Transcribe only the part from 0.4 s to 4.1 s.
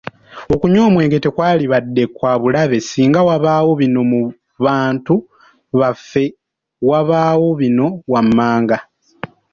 Okunywa omwenge tekwalibadde kwa bulabe singa wabaawo bino